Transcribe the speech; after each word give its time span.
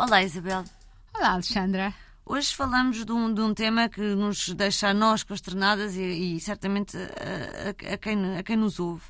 Olá, 0.00 0.22
Isabel. 0.22 0.62
Olá, 1.12 1.32
Alexandra. 1.32 1.92
Hoje 2.24 2.54
falamos 2.54 3.04
de 3.04 3.10
um, 3.10 3.34
de 3.34 3.40
um 3.40 3.52
tema 3.52 3.88
que 3.88 4.00
nos 4.00 4.48
deixa 4.50 4.90
a 4.90 4.94
nós 4.94 5.24
consternadas 5.24 5.96
e, 5.96 6.36
e 6.36 6.40
certamente 6.40 6.96
a, 6.96 7.00
a, 7.90 7.94
a, 7.94 7.98
quem, 7.98 8.36
a 8.36 8.42
quem 8.44 8.54
nos 8.54 8.78
ouve. 8.78 9.02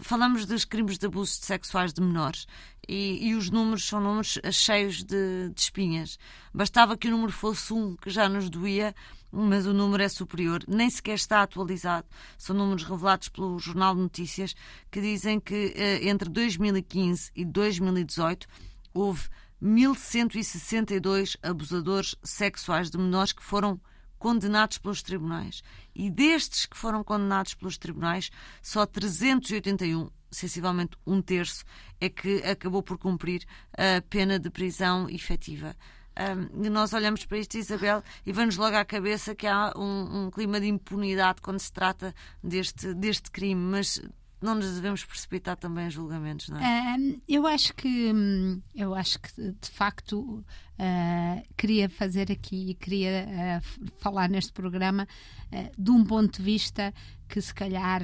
Falamos 0.00 0.44
dos 0.44 0.64
crimes 0.64 0.98
de 0.98 1.06
abuso 1.06 1.38
sexuais 1.40 1.92
de 1.92 2.00
menores 2.00 2.48
e, 2.88 3.28
e 3.28 3.36
os 3.36 3.50
números 3.50 3.86
são 3.86 4.00
números 4.00 4.36
cheios 4.50 5.04
de, 5.04 5.48
de 5.50 5.60
espinhas. 5.60 6.18
Bastava 6.52 6.96
que 6.96 7.06
o 7.06 7.12
número 7.12 7.30
fosse 7.30 7.72
um, 7.72 7.94
que 7.94 8.10
já 8.10 8.28
nos 8.28 8.50
doía, 8.50 8.96
mas 9.30 9.64
o 9.64 9.72
número 9.72 10.02
é 10.02 10.08
superior. 10.08 10.64
Nem 10.66 10.90
sequer 10.90 11.14
está 11.14 11.42
atualizado. 11.42 12.08
São 12.36 12.56
números 12.56 12.82
revelados 12.82 13.28
pelo 13.28 13.60
Jornal 13.60 13.94
de 13.94 14.00
Notícias 14.00 14.56
que 14.90 15.00
dizem 15.00 15.38
que 15.38 15.72
eh, 15.76 16.08
entre 16.08 16.28
2015 16.28 17.30
e 17.36 17.44
2018 17.44 18.48
houve 18.92 19.28
1.162 19.62 21.36
abusadores 21.42 22.16
sexuais 22.24 22.90
de 22.90 22.98
menores 22.98 23.32
que 23.32 23.42
foram 23.42 23.80
condenados 24.18 24.78
pelos 24.78 25.02
tribunais. 25.02 25.62
E 25.94 26.10
destes 26.10 26.66
que 26.66 26.76
foram 26.76 27.04
condenados 27.04 27.54
pelos 27.54 27.78
tribunais, 27.78 28.30
só 28.60 28.84
381, 28.84 30.10
sensivelmente 30.30 30.96
um 31.06 31.22
terço, 31.22 31.64
é 32.00 32.08
que 32.08 32.38
acabou 32.38 32.82
por 32.82 32.98
cumprir 32.98 33.44
a 33.72 34.00
pena 34.02 34.38
de 34.38 34.50
prisão 34.50 35.08
efetiva. 35.08 35.76
Um, 36.14 36.70
nós 36.70 36.92
olhamos 36.92 37.24
para 37.24 37.38
isto, 37.38 37.56
Isabel, 37.56 38.02
e 38.26 38.32
vamos 38.32 38.56
logo 38.56 38.76
à 38.76 38.84
cabeça 38.84 39.34
que 39.34 39.46
há 39.46 39.72
um, 39.76 40.26
um 40.26 40.30
clima 40.30 40.60
de 40.60 40.66
impunidade 40.66 41.40
quando 41.40 41.58
se 41.58 41.72
trata 41.72 42.14
deste, 42.42 42.92
deste 42.94 43.30
crime, 43.30 43.60
mas 43.60 44.00
não 44.42 44.54
nos 44.56 44.74
devemos 44.74 45.04
precipitar 45.04 45.56
também 45.56 45.86
em 45.86 45.90
julgamentos, 45.90 46.48
não 46.48 46.58
é? 46.58 46.96
eu 47.28 47.46
acho 47.46 47.72
que 47.74 48.12
hum, 48.12 48.60
eu 48.74 48.94
acho 48.94 49.20
que 49.20 49.30
de 49.40 49.70
facto 49.70 50.20
uh, 50.20 51.42
queria 51.56 51.88
fazer 51.88 52.30
aqui 52.30 52.74
queria 52.74 53.26
uh, 53.26 53.90
falar 53.98 54.28
neste 54.28 54.52
programa 54.52 55.06
uh, 55.52 55.70
de 55.78 55.90
um 55.90 56.04
ponto 56.04 56.38
de 56.38 56.42
vista 56.42 56.92
que 57.32 57.40
se 57.40 57.54
calhar 57.54 58.02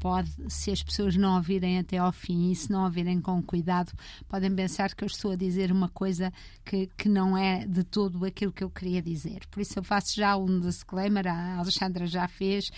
pode, 0.00 0.30
se 0.48 0.70
as 0.70 0.82
pessoas 0.82 1.16
não 1.16 1.36
ouvirem 1.36 1.78
até 1.78 1.98
ao 1.98 2.10
fim 2.10 2.50
e 2.50 2.56
se 2.56 2.72
não 2.72 2.84
ouvirem 2.84 3.20
com 3.20 3.42
cuidado, 3.42 3.92
podem 4.26 4.54
pensar 4.54 4.94
que 4.94 5.04
eu 5.04 5.06
estou 5.06 5.32
a 5.32 5.36
dizer 5.36 5.70
uma 5.70 5.90
coisa 5.90 6.32
que, 6.64 6.88
que 6.96 7.06
não 7.06 7.36
é 7.36 7.66
de 7.66 7.84
todo 7.84 8.24
aquilo 8.24 8.50
que 8.50 8.64
eu 8.64 8.70
queria 8.70 9.02
dizer. 9.02 9.40
Por 9.50 9.60
isso 9.60 9.78
eu 9.78 9.82
faço 9.82 10.16
já 10.16 10.34
um 10.34 10.60
disclaimer, 10.60 11.26
a 11.26 11.58
Alexandra 11.58 12.06
já 12.06 12.26
fez, 12.26 12.70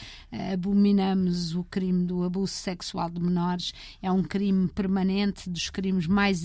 abominamos 0.53 1.55
o 1.55 1.63
crime 1.63 2.05
do 2.05 2.25
abuso 2.25 2.53
sexual 2.53 3.09
de 3.09 3.21
menores, 3.21 3.73
é 4.03 4.11
um 4.11 4.25
crime 4.25 4.67
permanente, 4.67 5.49
dos 5.49 5.71
crimes 5.71 6.09
mais 6.09 6.43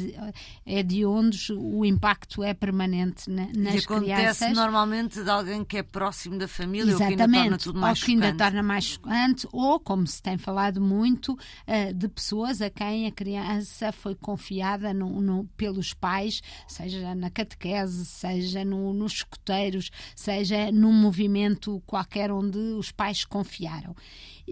hediondos, 0.63 1.49
o 1.49 1.83
impacto 1.83 2.43
é 2.43 2.53
permanente 2.53 3.27
na, 3.27 3.47
nas 3.55 3.73
e 3.73 3.77
acontece 3.79 3.89
crianças. 3.89 4.53
normalmente 4.53 5.23
de 5.23 5.29
alguém 5.31 5.65
que 5.65 5.77
é 5.77 5.83
próximo 5.83 6.37
da 6.37 6.47
família 6.47 6.91
Exatamente, 6.91 7.11
ou 7.11 7.17
que 7.17 7.23
ainda 7.23 7.39
torna 7.41 7.57
tudo 7.57 7.79
mais 7.79 7.99
ou 7.99 8.05
que 8.05 8.11
ainda 8.11 8.33
torna 8.35 8.61
mais 8.61 8.83
chocante, 8.83 9.30
ou, 9.51 9.79
como 9.79 10.05
se 10.05 10.21
tem 10.21 10.37
falado 10.37 10.79
muito, 10.81 11.33
uh, 11.33 11.93
de 11.93 12.07
pessoas 12.07 12.61
a 12.61 12.69
quem 12.69 13.07
a 13.07 13.11
criança 13.11 13.91
foi 13.91 14.15
confiada 14.15 14.93
no, 14.93 15.21
no, 15.21 15.45
pelos 15.57 15.93
pais, 15.93 16.41
seja 16.67 17.15
na 17.15 17.29
catequese, 17.29 18.05
seja 18.05 18.63
no, 18.63 18.93
nos 18.93 19.13
escoteiros, 19.13 19.91
seja 20.15 20.71
num 20.71 20.93
movimento 20.93 21.81
qualquer 21.85 22.31
onde 22.31 22.57
os 22.57 22.91
pais 22.91 23.25
confiaram. 23.25 23.95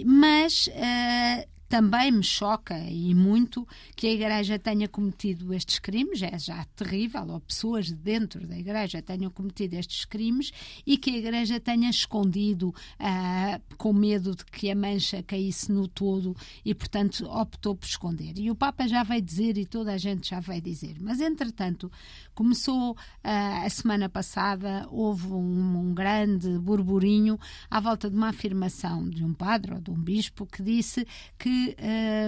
Mas 0.06 0.68
uh, 0.68 1.59
também 1.70 2.12
me 2.12 2.24
choca 2.24 2.76
e 2.90 3.14
muito 3.14 3.66
que 3.96 4.08
a 4.08 4.12
Igreja 4.12 4.58
tenha 4.58 4.88
cometido 4.88 5.54
estes 5.54 5.78
crimes, 5.78 6.22
é 6.24 6.38
já 6.40 6.66
terrível, 6.76 7.28
ou 7.30 7.40
pessoas 7.40 7.92
dentro 7.92 8.48
da 8.48 8.58
Igreja 8.58 9.04
tenham 9.04 9.30
cometido 9.30 9.76
estes 9.76 10.04
crimes 10.04 10.52
e 10.86 10.98
que 10.98 11.12
a 11.12 11.18
Igreja 11.18 11.60
tenha 11.60 11.90
escondido 11.90 12.70
uh, 12.70 13.76
com 13.78 13.94
medo 13.94 14.36
de 14.36 14.44
que 14.46 14.72
a 14.72 14.76
mancha 14.76 15.22
caísse 15.22 15.72
no 15.72 15.88
todo 15.88 16.36
e, 16.66 16.74
portanto, 16.74 17.26
optou 17.28 17.76
por 17.76 17.86
esconder. 17.86 18.40
E 18.40 18.50
o 18.50 18.56
Papa 18.56 18.88
já 18.88 19.04
vai 19.04 19.22
dizer 19.22 19.56
e 19.56 19.66
toda 19.66 19.94
a 19.94 19.98
gente 19.98 20.30
já 20.30 20.40
vai 20.40 20.60
dizer. 20.60 20.96
Mas, 21.00 21.22
entretanto, 21.22 21.92
começou 22.34 22.94
uh, 22.94 22.98
a 23.24 23.70
semana 23.70 24.10
passada, 24.10 24.88
houve 24.90 25.28
um, 25.28 25.90
um 25.90 25.94
grande 25.94 26.58
burburinho 26.58 27.40
à 27.70 27.80
volta 27.80 28.10
de 28.10 28.16
uma 28.16 28.30
afirmação 28.30 29.08
de 29.08 29.24
um 29.24 29.36
padre 29.36 29.76
ou 29.76 29.80
de 29.80 29.92
um 29.92 30.02
bispo 30.02 30.48
que 30.48 30.64
disse 30.64 31.06
que 31.38 31.59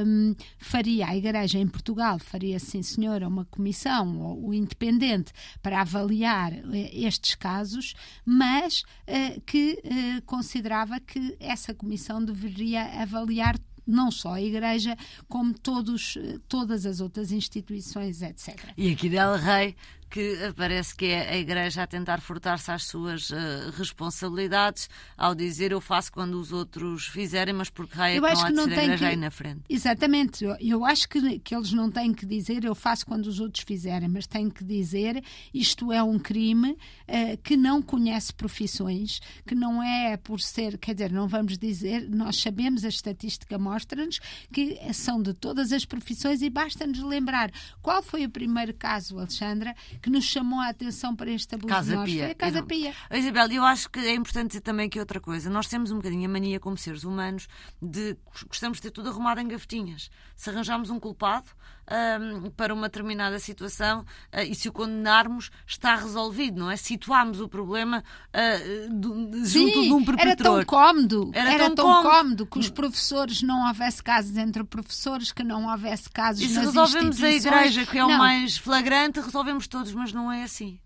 um, 0.06 0.36
faria 0.58 1.08
a 1.08 1.16
Igreja 1.16 1.60
em 1.60 1.68
Portugal, 1.68 2.20
faria, 2.20 2.60
sim 2.60 2.82
senhora, 2.82 3.28
uma 3.28 3.46
comissão 3.46 4.20
ou, 4.20 4.54
independente 4.54 5.32
para 5.62 5.82
avaliar 5.82 6.54
eh, 6.54 6.90
estes 6.94 7.36
casos, 7.36 7.94
mas 8.26 8.82
uh, 9.08 9.42
que 9.46 9.82
uh, 9.84 10.22
considerava 10.26 11.00
que 11.00 11.36
essa 11.40 11.74
comissão 11.74 12.24
deveria 12.24 12.84
avaliar 13.02 13.58
não 13.86 14.12
só 14.12 14.34
a 14.34 14.42
Igreja, 14.42 14.96
como 15.28 15.54
todos, 15.54 16.18
todas 16.48 16.86
as 16.86 17.02
outras 17.02 17.32
instituições, 17.32 18.22
etc. 18.22 18.58
E 18.78 18.92
aqui 18.92 19.10
Del 19.10 19.36
Rey 19.38 19.76
que 20.12 20.54
parece 20.58 20.94
que 20.94 21.06
é 21.06 21.30
a 21.30 21.38
Igreja 21.38 21.84
a 21.84 21.88
tentar 21.88 22.20
furtar-se 22.20 22.70
às 22.70 22.84
suas 22.84 23.30
uh, 23.30 23.36
responsabilidades 23.78 24.90
ao 25.18 25.34
dizer 25.34 25.72
eu 25.72 25.80
faço 25.80 26.12
quando 26.12 26.36
os 26.36 26.52
outros 26.52 27.06
fizerem, 27.08 27.54
mas 27.54 27.70
porque 27.70 27.96
raio 27.96 28.26
é 28.26 28.30
que 28.30 28.36
não 28.36 28.44
há 28.44 28.50
de 28.50 28.56
não 28.56 28.64
a 28.66 28.68
Igreja 28.68 28.98
que... 28.98 29.06
aí 29.06 29.16
na 29.16 29.32
frente. 29.32 29.62
Exatamente, 29.70 30.44
eu, 30.44 30.58
eu 30.60 30.86
acho 30.86 31.08
que, 31.08 31.40
que 31.40 31.56
eles 31.56 31.72
não 31.72 31.90
têm 31.90 32.14
que 32.14 32.26
dizer 32.26 32.66
eu 32.66 32.76
faço 32.76 33.06
quando 33.06 33.26
os 33.28 33.40
outros 33.40 33.64
fizerem, 33.64 34.10
mas 34.10 34.28
têm 34.28 34.50
que 34.50 34.66
dizer 34.66 35.24
isto 35.54 35.94
é 35.94 36.04
um 36.04 36.20
crime 36.20 36.72
uh, 36.72 37.38
que 37.42 37.56
não 37.56 37.82
conhece 37.82 38.34
profissões, 38.34 39.22
que 39.48 39.56
não 39.56 39.82
é 39.82 40.18
por 40.18 40.42
ser, 40.42 40.78
quer 40.78 40.94
dizer, 40.94 41.12
não 41.12 41.26
vamos 41.26 41.58
dizer, 41.58 42.10
nós 42.10 42.36
sabemos, 42.36 42.84
a 42.84 42.90
estatística 42.90 43.58
mostra-nos 43.58 44.20
que 44.52 44.78
são 44.94 45.22
de 45.22 45.34
todas 45.34 45.72
as 45.72 45.86
profissões 45.86 46.42
e 46.42 46.50
basta-nos 46.50 47.00
lembrar 47.00 47.50
qual 47.82 48.04
foi 48.04 48.26
o 48.26 48.30
primeiro 48.30 48.74
caso, 48.74 49.18
Alexandra, 49.18 49.74
que 50.02 50.10
nos 50.10 50.24
chamou 50.24 50.60
a 50.60 50.70
atenção 50.70 51.16
para 51.16 51.30
este 51.30 51.56
abuso 51.56 51.68
Casa 51.68 51.96
nós. 51.96 52.10
Pia. 52.10 52.24
Foi 52.24 52.32
a 52.32 52.36
Casa 52.36 52.64
Pia. 52.64 52.94
Isabel, 53.12 53.52
eu 53.52 53.64
acho 53.64 53.90
que 53.90 54.00
é 54.00 54.14
importante 54.14 54.48
dizer 54.50 54.62
também 54.62 54.90
que 54.90 55.00
outra 55.00 55.20
coisa. 55.20 55.50
Nós 55.50 55.68
temos 55.68 55.92
um 55.92 55.98
bocadinho 55.98 56.26
a 56.26 56.32
mania 56.32 56.60
como 56.60 56.78
seres 56.78 57.04
humanos 57.04 57.48
de 57.82 58.18
gostamos 58.48 58.78
de 58.78 58.84
ter 58.84 58.92
tudo 58.92 59.10
arrumado 59.10 59.40
em 59.40 59.48
gavetinhas. 59.48 60.10
Se 60.36 60.50
arranjarmos 60.50 60.90
um 60.90 61.00
culpado 61.00 61.50
um, 61.92 62.50
para 62.52 62.74
uma 62.74 62.88
determinada 62.88 63.38
situação 63.40 64.02
uh, 64.02 64.42
e 64.42 64.56
se 64.56 64.70
o 64.70 64.72
condenarmos, 64.72 65.52
está 65.68 65.96
resolvido, 65.96 66.60
não 66.60 66.72
é? 66.72 66.78
Situámos 66.78 67.42
o 67.42 67.48
problema 67.48 68.04
uh, 68.30 68.90
do, 68.94 69.14
junto 69.46 69.74
Sim, 69.74 69.82
de 69.84 69.94
um 69.94 70.06
perpetror. 70.06 70.58
Era 70.58 70.66
tão 70.66 70.66
cómodo, 70.66 71.32
era, 71.34 71.54
era 71.54 71.64
tão, 71.66 71.76
tão 71.76 71.86
cómodo. 71.86 72.10
cómodo. 72.10 72.46
que 72.46 72.60
os 72.60 72.70
professores 72.70 73.42
não 73.42 73.68
houvesse 73.68 74.02
casos 74.02 74.38
entre 74.38 74.64
professores, 74.64 75.32
que 75.32 75.44
não 75.44 75.70
houvesse 75.70 76.10
casos 76.10 76.42
e 76.42 76.48
se 76.48 76.56
nas 76.56 76.66
resolvemos 76.66 77.24
a 77.24 77.30
igreja, 77.30 77.86
que 77.86 77.98
é 77.98 78.02
não. 78.02 78.10
o 78.10 78.18
mais 78.18 78.58
flagrante, 78.58 79.20
resolvemos 79.20 79.68
todos, 79.68 79.94
mas 79.94 80.14
não 80.14 80.32
é 80.32 80.44
assim. 80.44 80.80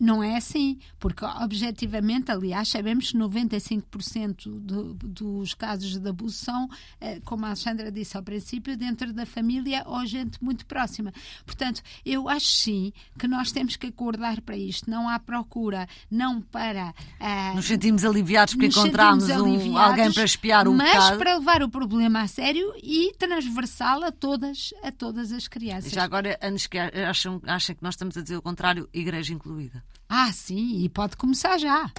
Não 0.00 0.22
é 0.22 0.38
assim, 0.38 0.78
porque 0.98 1.22
objetivamente, 1.26 2.32
aliás, 2.32 2.70
sabemos 2.70 3.12
que 3.12 3.18
95% 3.18 4.48
do, 4.58 4.94
dos 4.94 5.52
casos 5.52 5.98
de 5.98 6.08
abuso 6.08 6.38
são, 6.38 6.70
eh, 6.98 7.20
como 7.22 7.44
a 7.44 7.48
Alexandra 7.48 7.92
disse 7.92 8.16
ao 8.16 8.22
princípio, 8.22 8.78
dentro 8.78 9.12
da 9.12 9.26
família 9.26 9.82
ou 9.84 10.06
gente 10.06 10.42
muito 10.42 10.64
próxima. 10.64 11.12
Portanto, 11.44 11.82
eu 12.04 12.30
acho 12.30 12.46
sim 12.46 12.94
que 13.18 13.28
nós 13.28 13.52
temos 13.52 13.76
que 13.76 13.88
acordar 13.88 14.40
para 14.40 14.56
isto. 14.56 14.90
Não 14.90 15.06
há 15.06 15.18
procura, 15.18 15.86
não 16.10 16.40
para. 16.40 16.94
Uh, 17.20 17.56
nos 17.56 17.66
sentimos 17.66 18.02
aliviados 18.02 18.54
porque 18.54 18.68
encontramos 18.68 19.28
um, 19.28 19.76
alguém 19.76 20.10
para 20.10 20.24
espiar 20.24 20.66
o 20.66 20.72
Mas 20.72 20.92
caso. 20.92 21.18
para 21.18 21.36
levar 21.36 21.62
o 21.62 21.68
problema 21.68 22.22
a 22.22 22.26
sério 22.26 22.72
e 22.82 23.12
transversal 23.18 24.02
a 24.02 24.10
todas, 24.10 24.72
a 24.82 24.90
todas 24.90 25.30
as 25.30 25.46
crianças. 25.46 25.92
Já 25.92 26.04
agora, 26.04 26.38
antes 26.42 26.66
que 26.66 26.78
acham, 26.78 27.38
acham 27.46 27.76
que 27.76 27.82
nós 27.82 27.94
estamos 27.94 28.16
a 28.16 28.22
dizer 28.22 28.38
o 28.38 28.42
contrário, 28.42 28.88
igreja 28.94 29.34
incluída. 29.34 29.84
Ah, 30.08 30.32
sim, 30.32 30.82
e 30.82 30.88
pode 30.88 31.16
começar 31.16 31.58
já. 31.58 31.90